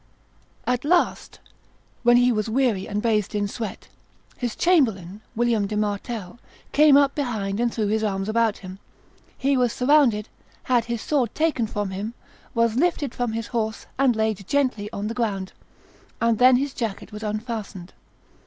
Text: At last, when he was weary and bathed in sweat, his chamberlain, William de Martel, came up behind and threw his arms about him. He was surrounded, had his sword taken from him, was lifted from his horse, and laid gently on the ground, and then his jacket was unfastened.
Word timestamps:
At 0.65 0.83
last, 0.83 1.37
when 2.01 2.17
he 2.17 2.31
was 2.31 2.49
weary 2.49 2.87
and 2.87 3.03
bathed 3.03 3.35
in 3.35 3.47
sweat, 3.47 3.87
his 4.35 4.55
chamberlain, 4.55 5.21
William 5.35 5.67
de 5.67 5.77
Martel, 5.77 6.39
came 6.71 6.97
up 6.97 7.13
behind 7.13 7.59
and 7.59 7.71
threw 7.71 7.85
his 7.85 8.03
arms 8.03 8.27
about 8.27 8.57
him. 8.65 8.79
He 9.37 9.55
was 9.55 9.71
surrounded, 9.71 10.27
had 10.63 10.85
his 10.85 11.03
sword 11.03 11.35
taken 11.35 11.67
from 11.67 11.91
him, 11.91 12.15
was 12.55 12.75
lifted 12.77 13.13
from 13.13 13.33
his 13.33 13.45
horse, 13.53 13.85
and 13.99 14.15
laid 14.15 14.47
gently 14.47 14.91
on 14.91 15.05
the 15.05 15.13
ground, 15.13 15.53
and 16.19 16.39
then 16.39 16.55
his 16.55 16.73
jacket 16.73 17.11
was 17.11 17.21
unfastened. 17.21 17.93